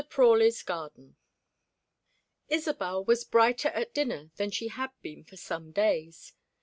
PRAWLEY'S 0.09 0.63
GARDEN 0.63 1.15
ISOBEL 2.49 3.05
was 3.05 3.23
brighter 3.23 3.69
at 3.69 3.93
dinner 3.93 4.31
than 4.37 4.49
she 4.49 4.69
had 4.69 4.89
been 5.03 5.23
for 5.23 5.37
some 5.37 5.71
days. 5.71 6.33